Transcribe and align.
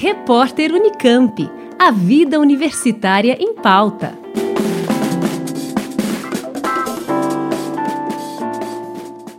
Repórter 0.00 0.72
Unicamp. 0.72 1.50
A 1.76 1.90
vida 1.90 2.38
universitária 2.38 3.36
em 3.40 3.52
pauta. 3.52 4.16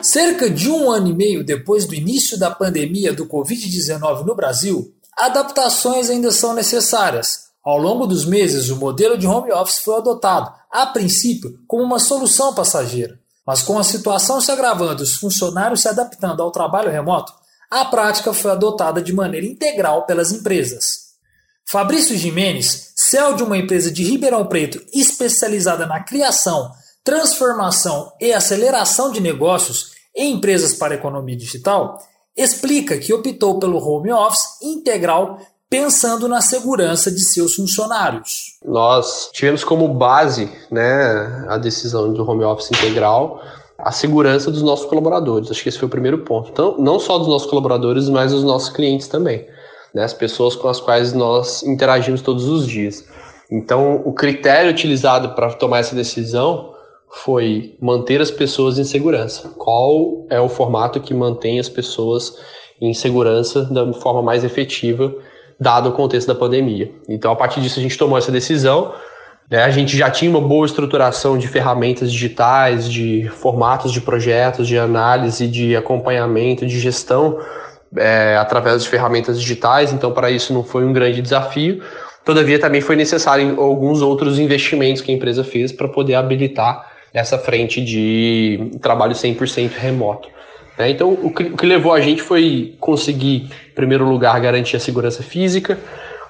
Cerca 0.01 0.49
de 0.49 0.69
um 0.69 0.91
ano 0.91 1.07
e 1.07 1.13
meio 1.13 1.45
depois 1.45 1.85
do 1.85 1.95
início 1.95 2.37
da 2.37 2.51
pandemia 2.51 3.13
do 3.13 3.25
Covid-19 3.25 4.25
no 4.25 4.35
Brasil, 4.35 4.93
adaptações 5.17 6.09
ainda 6.09 6.29
são 6.29 6.53
necessárias. 6.53 7.51
Ao 7.63 7.77
longo 7.77 8.05
dos 8.05 8.25
meses, 8.25 8.69
o 8.69 8.75
modelo 8.75 9.17
de 9.17 9.25
home 9.25 9.53
office 9.53 9.79
foi 9.79 9.95
adotado, 9.95 10.51
a 10.69 10.85
princípio, 10.87 11.57
como 11.65 11.83
uma 11.83 11.99
solução 11.99 12.53
passageira. 12.53 13.17
Mas 13.47 13.61
com 13.61 13.79
a 13.79 13.83
situação 13.85 14.41
se 14.41 14.51
agravando 14.51 15.03
e 15.03 15.05
os 15.05 15.15
funcionários 15.15 15.79
se 15.79 15.87
adaptando 15.87 16.43
ao 16.43 16.51
trabalho 16.51 16.91
remoto, 16.91 17.38
a 17.69 17.85
prática 17.85 18.33
foi 18.33 18.51
adotada 18.51 19.01
de 19.01 19.13
maneira 19.13 19.45
integral 19.45 20.05
pelas 20.05 20.31
empresas. 20.31 21.09
Fabrício 21.69 22.17
Jimenez, 22.17 22.93
CEO 22.95 23.35
de 23.35 23.43
uma 23.43 23.57
empresa 23.57 23.91
de 23.91 24.03
Ribeirão 24.03 24.45
Preto 24.47 24.81
especializada 24.91 25.85
na 25.85 26.03
criação, 26.03 26.71
transformação 27.03 28.11
e 28.19 28.33
aceleração 28.33 29.11
de 29.11 29.21
negócios 29.21 29.91
em 30.15 30.33
empresas 30.33 30.73
para 30.73 30.95
economia 30.95 31.37
digital, 31.37 31.99
explica 32.35 32.97
que 32.97 33.13
optou 33.13 33.59
pelo 33.59 33.77
home 33.77 34.11
office 34.11 34.61
integral 34.63 35.39
pensando 35.69 36.27
na 36.27 36.41
segurança 36.41 37.11
de 37.11 37.23
seus 37.23 37.53
funcionários. 37.53 38.57
Nós 38.65 39.29
tivemos 39.31 39.63
como 39.63 39.87
base 39.93 40.51
né, 40.71 41.45
a 41.47 41.57
decisão 41.57 42.11
do 42.11 42.27
home 42.27 42.43
office 42.43 42.71
integral 42.71 43.41
a 43.81 43.91
segurança 43.91 44.51
dos 44.51 44.61
nossos 44.61 44.85
colaboradores. 44.85 45.49
Acho 45.49 45.63
que 45.63 45.69
esse 45.69 45.77
foi 45.77 45.87
o 45.87 45.91
primeiro 45.91 46.19
ponto. 46.19 46.49
Então, 46.49 46.75
não 46.77 46.99
só 46.99 47.17
dos 47.17 47.27
nossos 47.27 47.49
colaboradores, 47.49 48.09
mas 48.09 48.31
dos 48.31 48.43
nossos 48.43 48.69
clientes 48.69 49.07
também. 49.07 49.47
Né? 49.93 50.03
As 50.03 50.13
pessoas 50.13 50.55
com 50.55 50.67
as 50.67 50.79
quais 50.79 51.13
nós 51.13 51.63
interagimos 51.63 52.21
todos 52.21 52.47
os 52.47 52.67
dias. 52.67 53.05
Então, 53.49 54.01
o 54.05 54.13
critério 54.13 54.69
utilizado 54.69 55.29
para 55.29 55.51
tomar 55.53 55.79
essa 55.79 55.95
decisão 55.95 56.73
foi 57.09 57.75
manter 57.81 58.21
as 58.21 58.29
pessoas 58.29 58.77
em 58.77 58.83
segurança. 58.83 59.49
Qual 59.57 60.27
é 60.29 60.39
o 60.39 60.47
formato 60.47 60.99
que 60.99 61.13
mantém 61.13 61.59
as 61.59 61.67
pessoas 61.67 62.37
em 62.79 62.93
segurança 62.93 63.63
da 63.63 63.91
forma 63.93 64.21
mais 64.21 64.43
efetiva, 64.43 65.13
dado 65.59 65.89
o 65.89 65.91
contexto 65.93 66.27
da 66.27 66.35
pandemia? 66.35 66.91
Então, 67.07 67.31
a 67.31 67.35
partir 67.35 67.61
disso, 67.61 67.79
a 67.79 67.81
gente 67.81 67.97
tomou 67.97 68.17
essa 68.17 68.31
decisão 68.31 68.93
né? 69.49 69.63
A 69.63 69.71
gente 69.71 69.97
já 69.97 70.11
tinha 70.11 70.29
uma 70.29 70.41
boa 70.41 70.65
estruturação 70.65 71.37
de 71.37 71.47
ferramentas 71.47 72.11
digitais, 72.11 72.89
de 72.89 73.29
formatos 73.37 73.91
de 73.91 73.99
projetos, 73.99 74.67
de 74.67 74.77
análise, 74.77 75.47
de 75.47 75.75
acompanhamento, 75.75 76.65
de 76.65 76.79
gestão 76.79 77.39
é, 77.97 78.37
através 78.37 78.83
de 78.83 78.89
ferramentas 78.89 79.39
digitais, 79.39 79.91
então 79.91 80.11
para 80.11 80.29
isso 80.29 80.53
não 80.53 80.63
foi 80.63 80.85
um 80.85 80.93
grande 80.93 81.21
desafio. 81.21 81.81
Todavia, 82.23 82.59
também 82.59 82.81
foi 82.81 82.95
necessário 82.95 83.59
alguns 83.59 84.01
outros 84.01 84.37
investimentos 84.37 85.01
que 85.01 85.11
a 85.11 85.15
empresa 85.15 85.43
fez 85.43 85.71
para 85.71 85.87
poder 85.87 86.13
habilitar 86.13 86.87
essa 87.11 87.39
frente 87.39 87.83
de 87.83 88.71
trabalho 88.81 89.13
100% 89.13 89.71
remoto. 89.79 90.29
Né? 90.77 90.91
Então, 90.91 91.11
o 91.11 91.31
que 91.31 91.65
levou 91.65 91.91
a 91.91 91.99
gente 91.99 92.21
foi 92.21 92.75
conseguir, 92.79 93.49
em 93.71 93.73
primeiro 93.73 94.07
lugar, 94.07 94.39
garantir 94.39 94.75
a 94.75 94.79
segurança 94.79 95.23
física, 95.23 95.79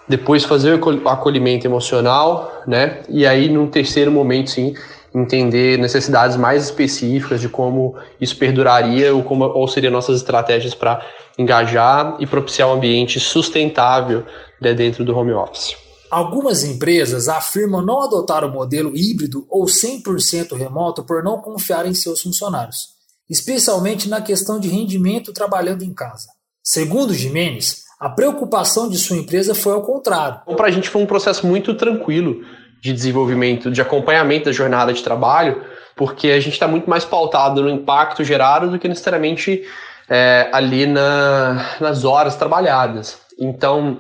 depois 0.10 0.44
fazer 0.44 0.74
o 0.74 1.08
acolhimento 1.08 1.68
emocional, 1.68 2.64
né? 2.66 3.04
E 3.08 3.28
aí, 3.28 3.48
num 3.48 3.68
terceiro 3.68 4.12
momento, 4.12 4.50
sim, 4.50 4.74
entender 5.14 5.78
necessidades 5.78 6.36
mais 6.36 6.66
específicas 6.66 7.40
de 7.40 7.48
como 7.48 7.96
isso 8.20 8.36
perduraria 8.36 9.14
ou 9.14 9.24
como 9.24 9.46
ou 9.46 9.68
seriam 9.68 9.94
nossas 9.94 10.18
estratégias 10.18 10.74
para 10.74 11.06
engajar 11.38 12.18
e 12.20 12.26
propiciar 12.26 12.68
um 12.68 12.74
ambiente 12.74 13.20
sustentável 13.20 14.26
né, 14.60 14.74
dentro 14.74 15.06
do 15.06 15.16
home 15.16 15.32
office. 15.32 15.76
Algumas 16.10 16.64
empresas 16.64 17.30
afirmam 17.30 17.86
não 17.86 18.02
adotar 18.02 18.44
o 18.44 18.52
modelo 18.52 18.92
híbrido 18.96 19.46
ou 19.48 19.66
100% 19.66 20.58
remoto 20.58 21.04
por 21.04 21.24
não 21.24 21.40
confiar 21.40 21.86
em 21.86 21.94
seus 21.94 22.22
funcionários, 22.22 22.90
especialmente 23.30 24.10
na 24.10 24.20
questão 24.20 24.60
de 24.60 24.68
rendimento 24.68 25.32
trabalhando 25.32 25.84
em 25.84 25.94
casa. 25.94 26.28
Segundo 26.64 27.14
Jimenez, 27.14 27.84
a 28.00 28.10
preocupação 28.10 28.90
de 28.90 28.98
sua 28.98 29.18
empresa 29.18 29.54
foi 29.54 29.74
ao 29.74 29.82
contrário. 29.82 30.40
Então, 30.44 30.56
para 30.56 30.68
a 30.68 30.72
gente 30.72 30.90
foi 30.90 31.02
um 31.02 31.06
processo 31.06 31.46
muito 31.46 31.74
tranquilo 31.74 32.42
de 32.82 32.94
desenvolvimento, 32.94 33.70
de 33.70 33.82
acompanhamento 33.82 34.46
da 34.46 34.52
jornada 34.54 34.94
de 34.94 35.04
trabalho, 35.04 35.62
porque 35.98 36.30
a 36.30 36.40
gente 36.40 36.54
está 36.54 36.66
muito 36.66 36.90
mais 36.90 37.04
pautado 37.04 37.62
no 37.62 37.70
impacto 37.70 38.24
gerado 38.24 38.70
do 38.70 38.80
que 38.80 38.88
necessariamente 38.88 39.64
é, 40.10 40.50
ali 40.54 40.86
na, 40.86 41.76
nas 41.82 42.06
horas 42.06 42.38
trabalhadas. 42.38 43.20
Então, 43.38 44.00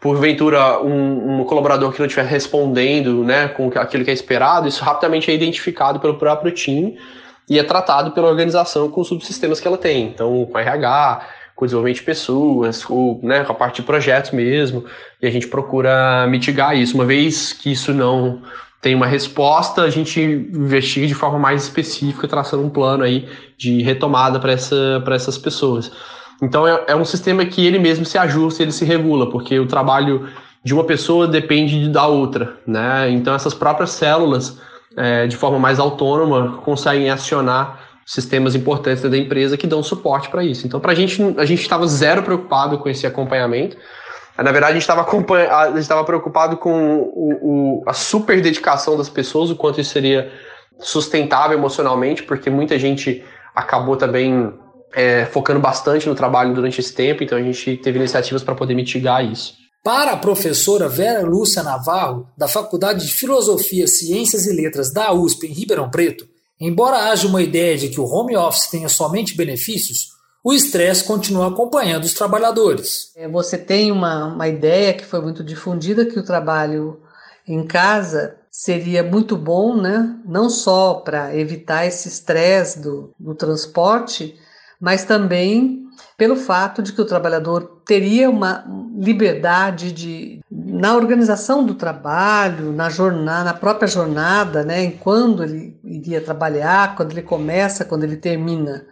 porventura, 0.00 0.80
um, 0.80 1.40
um, 1.40 1.44
colaborador 1.44 1.92
que 1.92 1.98
não 1.98 2.06
estiver 2.06 2.26
respondendo 2.26 3.24
né, 3.24 3.48
com 3.48 3.68
aquilo 3.74 4.04
que 4.04 4.10
é 4.10 4.14
esperado, 4.14 4.68
isso 4.68 4.84
rapidamente 4.84 5.28
é 5.28 5.34
identificado 5.34 5.98
pelo 5.98 6.14
próprio 6.14 6.52
time 6.52 6.96
e 7.48 7.58
é 7.58 7.64
tratado 7.64 8.12
pela 8.12 8.28
organização 8.28 8.88
com 8.88 9.00
os 9.00 9.08
subsistemas 9.08 9.58
que 9.58 9.66
ela 9.66 9.76
tem. 9.76 10.06
Então, 10.06 10.46
com 10.46 10.56
RH, 10.56 11.20
com 11.54 11.64
o 11.64 11.66
desenvolvimento 11.66 11.98
de 11.98 12.04
pessoas, 12.04 12.84
com, 12.84 13.20
né, 13.22 13.44
com 13.44 13.52
a 13.52 13.54
parte 13.54 13.76
de 13.76 13.82
projetos 13.82 14.30
mesmo, 14.30 14.84
e 15.20 15.26
a 15.26 15.30
gente 15.30 15.48
procura 15.48 16.26
mitigar 16.28 16.76
isso. 16.76 16.94
Uma 16.94 17.04
vez 17.04 17.52
que 17.52 17.72
isso 17.72 17.92
não 17.92 18.42
tem 18.80 18.94
uma 18.94 19.06
resposta, 19.06 19.82
a 19.82 19.90
gente 19.90 20.20
investiga 20.20 21.06
de 21.06 21.14
forma 21.14 21.38
mais 21.38 21.64
específica, 21.64 22.26
traçando 22.26 22.64
um 22.64 22.70
plano 22.70 23.04
aí 23.04 23.28
de 23.58 23.82
retomada 23.82 24.40
para 24.40 24.52
essa, 24.52 25.02
essas 25.10 25.36
pessoas. 25.36 25.92
Então 26.42 26.66
é, 26.66 26.84
é 26.88 26.96
um 26.96 27.04
sistema 27.04 27.44
que 27.44 27.66
ele 27.66 27.78
mesmo 27.78 28.06
se 28.06 28.16
ajusta, 28.16 28.62
ele 28.62 28.72
se 28.72 28.84
regula, 28.84 29.28
porque 29.28 29.58
o 29.58 29.66
trabalho 29.66 30.28
de 30.64 30.72
uma 30.72 30.84
pessoa 30.84 31.26
depende 31.26 31.88
da 31.88 32.06
outra, 32.06 32.56
né? 32.66 33.10
Então 33.10 33.34
essas 33.34 33.52
próprias 33.52 33.90
células, 33.90 34.58
é, 34.96 35.26
de 35.26 35.36
forma 35.36 35.58
mais 35.58 35.78
autônoma, 35.78 36.58
conseguem 36.64 37.10
acionar 37.10 37.79
sistemas 38.06 38.54
importantes 38.54 39.02
da 39.02 39.16
empresa 39.16 39.56
que 39.56 39.66
dão 39.66 39.82
suporte 39.82 40.28
para 40.28 40.44
isso. 40.44 40.66
Então, 40.66 40.80
para 40.80 40.92
a 40.92 40.94
gente, 40.94 41.22
a 41.38 41.44
gente 41.44 41.62
estava 41.62 41.86
zero 41.86 42.22
preocupado 42.22 42.78
com 42.78 42.88
esse 42.88 43.06
acompanhamento. 43.06 43.76
Na 44.36 44.50
verdade, 44.52 44.72
a 44.72 44.74
gente 44.74 45.80
estava 45.80 46.04
preocupado 46.04 46.56
com 46.56 46.98
o, 46.98 47.80
o, 47.80 47.82
a 47.86 47.92
super 47.92 48.40
dedicação 48.40 48.96
das 48.96 49.08
pessoas, 49.08 49.50
o 49.50 49.56
quanto 49.56 49.80
isso 49.80 49.92
seria 49.92 50.32
sustentável 50.78 51.56
emocionalmente, 51.56 52.22
porque 52.22 52.48
muita 52.48 52.78
gente 52.78 53.22
acabou 53.54 53.96
também 53.96 54.52
é, 54.94 55.26
focando 55.26 55.60
bastante 55.60 56.08
no 56.08 56.14
trabalho 56.14 56.54
durante 56.54 56.80
esse 56.80 56.92
tempo, 56.92 57.22
então 57.22 57.36
a 57.36 57.42
gente 57.42 57.76
teve 57.76 57.98
iniciativas 57.98 58.42
para 58.42 58.54
poder 58.54 58.74
mitigar 58.74 59.24
isso. 59.24 59.54
Para 59.82 60.12
a 60.12 60.16
professora 60.16 60.88
Vera 60.88 61.22
Lúcia 61.22 61.62
Navarro, 61.62 62.28
da 62.36 62.46
Faculdade 62.46 63.06
de 63.06 63.12
Filosofia, 63.12 63.86
Ciências 63.86 64.46
e 64.46 64.52
Letras 64.52 64.92
da 64.92 65.12
USP 65.12 65.46
em 65.46 65.52
Ribeirão 65.52 65.90
Preto, 65.90 66.26
Embora 66.60 67.10
haja 67.10 67.26
uma 67.26 67.40
ideia 67.40 67.78
de 67.78 67.88
que 67.88 68.00
o 68.00 68.04
home 68.04 68.36
office 68.36 68.68
tenha 68.68 68.88
somente 68.88 69.36
benefícios, 69.36 70.10
o 70.44 70.52
estresse 70.52 71.04
continua 71.04 71.48
acompanhando 71.48 72.04
os 72.04 72.14
trabalhadores. 72.14 73.12
É, 73.16 73.26
você 73.28 73.56
tem 73.56 73.90
uma, 73.90 74.26
uma 74.26 74.48
ideia 74.48 74.92
que 74.92 75.04
foi 75.04 75.20
muito 75.20 75.42
difundida 75.42 76.04
que 76.04 76.18
o 76.18 76.24
trabalho 76.24 77.00
em 77.46 77.66
casa 77.66 78.36
seria 78.50 79.02
muito 79.02 79.36
bom, 79.36 79.76
né? 79.76 80.16
não 80.26 80.50
só 80.50 80.94
para 80.94 81.34
evitar 81.36 81.86
esse 81.86 82.08
estresse 82.08 82.80
do, 82.80 83.14
do 83.18 83.34
transporte, 83.34 84.38
mas 84.80 85.04
também 85.04 85.84
pelo 86.16 86.36
fato 86.36 86.82
de 86.82 86.92
que 86.92 87.00
o 87.00 87.06
trabalhador 87.06 87.82
teria 87.84 88.28
uma 88.28 88.64
liberdade 88.94 89.92
de 89.92 90.39
na 90.80 90.96
organização 90.96 91.64
do 91.64 91.74
trabalho, 91.74 92.72
na 92.72 92.88
jornada, 92.88 93.44
na 93.44 93.54
própria 93.54 93.86
jornada, 93.86 94.64
né, 94.64 94.82
em 94.82 94.90
quando 94.90 95.44
ele 95.44 95.78
iria 95.84 96.20
trabalhar, 96.20 96.96
quando 96.96 97.12
ele 97.12 97.22
começa, 97.22 97.84
quando 97.84 98.04
ele 98.04 98.16
termina. 98.16 98.86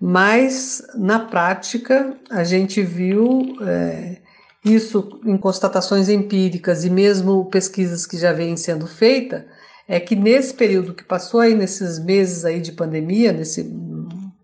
Mas 0.00 0.82
na 0.94 1.20
prática 1.20 2.16
a 2.30 2.42
gente 2.42 2.82
viu 2.82 3.56
é, 3.62 4.18
isso 4.64 5.20
em 5.24 5.36
constatações 5.36 6.08
empíricas 6.08 6.84
e 6.84 6.90
mesmo 6.90 7.44
pesquisas 7.44 8.06
que 8.06 8.16
já 8.16 8.32
vêm 8.32 8.56
sendo 8.56 8.86
feitas, 8.86 9.42
é 9.86 10.00
que 10.00 10.16
nesse 10.16 10.54
período 10.54 10.94
que 10.94 11.04
passou 11.04 11.40
aí 11.40 11.54
nesses 11.54 11.98
meses 11.98 12.44
aí 12.44 12.60
de 12.60 12.72
pandemia, 12.72 13.32
nesse 13.32 13.62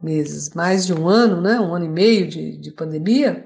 meses, 0.02 0.50
mais 0.54 0.86
de 0.86 0.92
um 0.92 1.08
ano, 1.08 1.40
né, 1.40 1.58
um 1.58 1.74
ano 1.74 1.86
e 1.86 1.88
meio 1.88 2.28
de, 2.28 2.56
de 2.56 2.70
pandemia, 2.70 3.44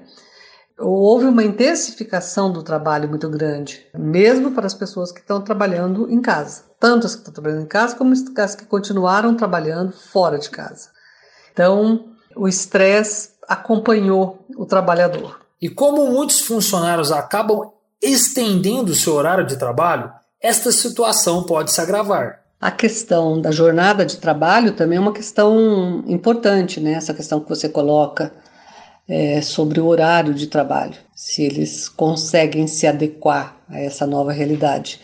houve 0.79 1.25
uma 1.25 1.43
intensificação 1.43 2.51
do 2.51 2.63
trabalho 2.63 3.07
muito 3.09 3.29
grande, 3.29 3.85
mesmo 3.93 4.51
para 4.51 4.65
as 4.65 4.73
pessoas 4.73 5.11
que 5.11 5.19
estão 5.19 5.41
trabalhando 5.41 6.09
em 6.09 6.21
casa, 6.21 6.63
tanto 6.79 7.05
as 7.05 7.13
que 7.13 7.21
estão 7.21 7.33
trabalhando 7.33 7.63
em 7.63 7.67
casa 7.67 7.95
como 7.95 8.13
as 8.13 8.55
que 8.55 8.65
continuaram 8.65 9.35
trabalhando 9.35 9.91
fora 9.91 10.37
de 10.37 10.49
casa. 10.49 10.89
Então, 11.51 12.05
o 12.35 12.47
estresse 12.47 13.29
acompanhou 13.47 14.45
o 14.57 14.65
trabalhador. 14.65 15.39
E 15.61 15.69
como 15.69 16.11
muitos 16.11 16.41
funcionários 16.41 17.11
acabam 17.11 17.71
estendendo 18.01 18.91
o 18.91 18.95
seu 18.95 19.13
horário 19.13 19.45
de 19.45 19.55
trabalho, 19.55 20.11
esta 20.41 20.71
situação 20.71 21.43
pode 21.43 21.71
se 21.71 21.79
agravar. 21.79 22.41
A 22.59 22.71
questão 22.71 23.41
da 23.41 23.51
jornada 23.51 24.05
de 24.05 24.17
trabalho 24.17 24.73
também 24.73 24.97
é 24.97 25.01
uma 25.01 25.13
questão 25.13 26.03
importante, 26.07 26.79
né? 26.79 26.93
Essa 26.93 27.13
questão 27.13 27.39
que 27.39 27.49
você 27.49 27.69
coloca 27.69 28.33
é, 29.07 29.41
sobre 29.41 29.79
o 29.79 29.85
horário 29.85 30.33
de 30.33 30.47
trabalho, 30.47 30.95
se 31.13 31.43
eles 31.43 31.89
conseguem 31.89 32.67
se 32.67 32.87
adequar 32.87 33.57
a 33.69 33.79
essa 33.79 34.07
nova 34.07 34.31
realidade. 34.31 34.99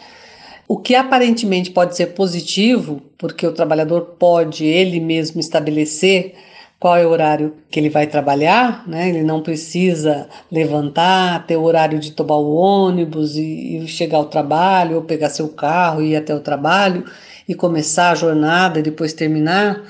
O 0.67 0.77
que 0.77 0.95
aparentemente 0.95 1.71
pode 1.71 1.95
ser 1.95 2.07
positivo, 2.07 3.01
porque 3.17 3.45
o 3.45 3.51
trabalhador 3.51 4.15
pode 4.19 4.65
ele 4.65 4.99
mesmo 4.99 5.39
estabelecer 5.39 6.35
qual 6.79 6.95
é 6.95 7.05
o 7.05 7.09
horário 7.09 7.55
que 7.69 7.79
ele 7.79 7.89
vai 7.89 8.07
trabalhar, 8.07 8.87
né? 8.87 9.09
Ele 9.09 9.21
não 9.21 9.41
precisa 9.41 10.29
levantar, 10.49 11.45
ter 11.45 11.57
o 11.57 11.63
horário 11.63 11.99
de 11.99 12.11
tomar 12.11 12.37
o 12.37 12.53
ônibus 12.53 13.35
e, 13.35 13.77
e 13.77 13.87
chegar 13.87 14.17
ao 14.17 14.25
trabalho, 14.25 14.95
ou 14.95 15.01
pegar 15.01 15.29
seu 15.29 15.49
carro 15.49 16.01
e 16.01 16.11
ir 16.11 16.15
até 16.15 16.33
o 16.33 16.39
trabalho 16.39 17.03
e 17.47 17.53
começar 17.53 18.11
a 18.11 18.15
jornada 18.15 18.79
e 18.79 18.83
depois 18.83 19.11
terminar 19.11 19.83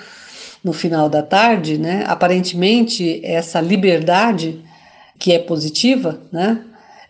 no 0.63 0.73
final 0.73 1.09
da 1.09 1.21
tarde, 1.23 1.77
né? 1.77 2.03
Aparentemente 2.07 3.21
essa 3.23 3.61
liberdade 3.61 4.63
que 5.17 5.33
é 5.33 5.39
positiva, 5.39 6.19
né? 6.31 6.63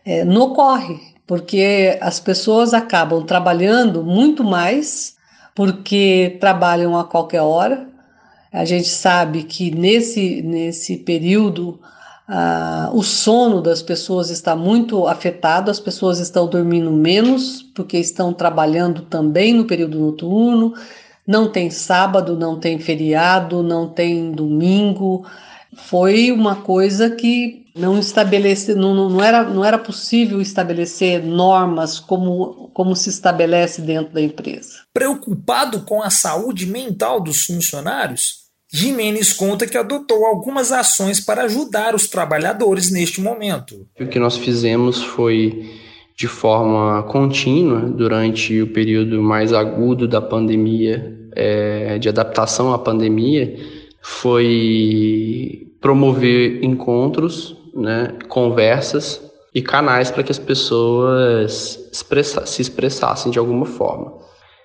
É, 0.05 0.23
não 0.23 0.41
ocorre 0.41 0.99
porque 1.27 1.97
as 2.01 2.19
pessoas 2.19 2.73
acabam 2.73 3.23
trabalhando 3.23 4.03
muito 4.03 4.43
mais 4.43 5.15
porque 5.53 6.37
trabalham 6.39 6.97
a 6.97 7.03
qualquer 7.03 7.41
hora. 7.41 7.87
A 8.51 8.65
gente 8.65 8.87
sabe 8.87 9.43
que 9.43 9.69
nesse, 9.69 10.41
nesse 10.41 10.97
período 10.97 11.79
ah, 12.27 12.89
o 12.93 13.03
sono 13.03 13.61
das 13.61 13.81
pessoas 13.81 14.29
está 14.29 14.55
muito 14.55 15.07
afetado, 15.07 15.69
as 15.69 15.79
pessoas 15.79 16.19
estão 16.19 16.47
dormindo 16.47 16.91
menos 16.91 17.61
porque 17.75 17.97
estão 17.97 18.31
trabalhando 18.31 19.01
também 19.01 19.53
no 19.53 19.65
período 19.65 19.99
noturno, 19.99 20.73
não 21.29 21.47
tem 21.47 21.69
sábado, 21.69 22.35
não 22.35 22.59
tem 22.59 22.79
feriado, 22.79 23.61
não 23.61 23.87
tem 23.87 24.31
domingo. 24.31 25.23
Foi 25.75 26.31
uma 26.31 26.55
coisa 26.55 27.07
que 27.11 27.67
não 27.75 27.99
estabelece, 27.99 28.73
não, 28.73 28.95
não, 28.95 29.23
era, 29.23 29.43
não 29.43 29.63
era 29.63 29.77
possível 29.77 30.41
estabelecer 30.41 31.23
normas 31.23 31.99
como, 31.99 32.71
como 32.73 32.95
se 32.95 33.09
estabelece 33.09 33.79
dentro 33.79 34.11
da 34.11 34.19
empresa. 34.19 34.79
Preocupado 34.91 35.81
com 35.81 36.01
a 36.01 36.09
saúde 36.09 36.65
mental 36.65 37.21
dos 37.21 37.45
funcionários, 37.45 38.49
Jimenez 38.73 39.31
conta 39.31 39.67
que 39.67 39.77
adotou 39.77 40.25
algumas 40.25 40.71
ações 40.71 41.19
para 41.19 41.43
ajudar 41.43 41.93
os 41.93 42.07
trabalhadores 42.07 42.91
neste 42.91 43.21
momento. 43.21 43.85
O 43.99 44.07
que 44.07 44.17
nós 44.17 44.35
fizemos 44.35 45.03
foi 45.03 45.77
de 46.17 46.27
forma 46.27 47.03
contínua 47.03 47.81
durante 47.81 48.61
o 48.61 48.73
período 48.73 49.21
mais 49.21 49.53
agudo 49.53 50.07
da 50.07 50.19
pandemia, 50.19 51.18
é, 51.35 51.97
de 51.97 52.09
adaptação 52.09 52.73
à 52.73 52.79
pandemia, 52.79 53.55
foi 54.01 55.67
promover 55.81 56.63
encontros, 56.63 57.55
né, 57.73 58.13
conversas 58.27 59.21
e 59.53 59.61
canais 59.61 60.11
para 60.11 60.23
que 60.23 60.31
as 60.31 60.39
pessoas 60.39 61.89
expressa, 61.91 62.45
se 62.45 62.61
expressassem 62.61 63.31
de 63.31 63.39
alguma 63.39 63.65
forma. 63.65 64.13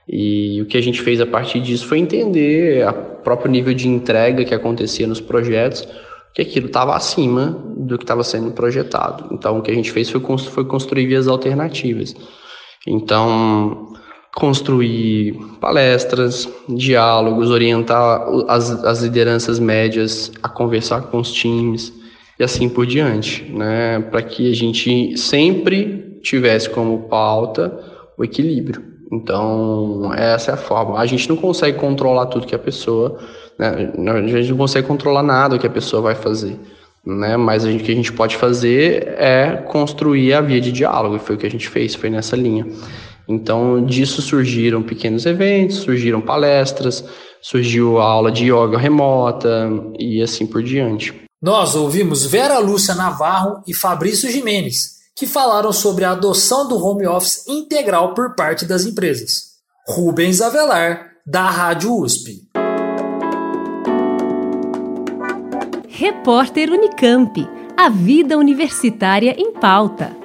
E 0.09 0.61
o 0.61 0.67
que 0.67 0.77
a 0.77 0.83
gente 0.83 1.01
fez 1.01 1.21
a 1.21 1.27
partir 1.27 1.61
disso 1.61 1.87
foi 1.87 1.99
entender 1.99 2.87
o 2.87 2.93
próprio 3.23 3.51
nível 3.51 3.73
de 3.73 3.89
entrega 3.89 4.45
que 4.45 4.55
acontecia 4.55 5.07
nos 5.07 5.21
projetos, 5.21 5.89
que 6.35 6.43
aquilo 6.43 6.67
estava 6.67 6.95
acima 6.95 7.59
do 7.77 7.97
que 7.97 8.05
estava 8.05 8.23
sendo 8.23 8.51
projetado. 8.51 9.33
Então, 9.33 9.59
o 9.59 9.63
que 9.63 9.71
a 9.71 9.75
gente 9.75 9.91
fez 9.91 10.11
foi, 10.11 10.21
foi 10.39 10.65
construir 10.65 11.07
vias 11.07 11.29
alternativas. 11.29 12.15
Então, 12.87 13.95
construir 14.35 15.35
palestras, 15.61 16.49
diálogos, 16.69 17.51
orientar 17.51 18.27
as, 18.49 18.85
as 18.85 19.03
lideranças 19.03 19.59
médias 19.59 20.33
a 20.43 20.49
conversar 20.49 21.03
com 21.03 21.19
os 21.19 21.33
times 21.33 21.93
e 22.39 22.43
assim 22.43 22.69
por 22.69 22.85
diante, 22.85 23.45
né? 23.45 24.01
Para 24.01 24.23
que 24.23 24.51
a 24.51 24.55
gente 24.55 25.17
sempre 25.17 26.19
tivesse 26.23 26.69
como 26.69 27.09
pauta 27.09 27.79
o 28.19 28.25
equilíbrio. 28.25 28.83
Então, 29.13 30.13
essa 30.15 30.51
é 30.51 30.55
a 30.55 30.57
forma. 30.57 30.99
A 30.99 31.07
gente 31.07 31.29
não 31.29 31.37
consegue 31.37 31.79
controlar 31.79 32.27
tudo 32.27 32.47
que 32.47 32.55
a 32.55 32.59
pessoa 32.59 33.21
né? 33.59 33.93
A 34.11 34.27
gente 34.27 34.51
não 34.51 34.57
consegue 34.57 34.87
controlar 34.87 35.23
nada 35.23 35.59
que 35.59 35.67
a 35.67 35.71
pessoa 35.71 36.03
vai 36.03 36.15
fazer. 36.15 36.59
Né? 37.05 37.37
Mas 37.37 37.65
a 37.65 37.71
gente, 37.71 37.83
o 37.83 37.85
que 37.85 37.93
a 37.93 37.95
gente 37.95 38.13
pode 38.13 38.37
fazer 38.37 39.15
é 39.19 39.63
construir 39.69 40.33
a 40.33 40.41
via 40.41 40.61
de 40.61 40.73
diálogo, 40.73 41.17
e 41.17 41.19
foi 41.19 41.37
o 41.37 41.39
que 41.39 41.47
a 41.47 41.51
gente 41.51 41.69
fez, 41.69 41.95
foi 41.95 42.11
nessa 42.11 42.35
linha. 42.35 42.67
Então, 43.29 43.85
disso 43.85 44.21
surgiram 44.21 44.83
pequenos 44.83 45.25
eventos, 45.27 45.77
surgiram 45.77 46.21
palestras, 46.21 47.05
surgiu 47.41 47.99
a 47.99 48.05
aula 48.05 48.31
de 48.31 48.47
yoga 48.47 48.79
remota 48.79 49.71
e 49.99 50.23
assim 50.23 50.47
por 50.47 50.63
diante. 50.63 51.15
Nós 51.43 51.75
ouvimos 51.75 52.25
Vera 52.25 52.59
Lúcia 52.59 52.95
Navarro 52.95 53.63
e 53.67 53.75
Fabrício 53.75 54.31
Jimenez, 54.31 54.95
que 55.17 55.27
falaram 55.27 55.73
sobre 55.73 56.05
a 56.05 56.13
adoção 56.13 56.67
do 56.67 56.77
home 56.77 57.07
office 57.07 57.47
integral 57.47 58.15
por 58.15 58.35
parte 58.35 58.65
das 58.65 58.85
empresas. 58.85 59.55
Rubens 59.87 60.41
Avelar, 60.41 61.11
da 61.27 61.49
Rádio 61.51 61.95
USP. 61.95 62.49
Repórter 65.89 66.71
Unicamp. 66.71 67.49
A 67.77 67.89
vida 67.89 68.39
universitária 68.39 69.35
em 69.39 69.53
pauta. 69.53 70.24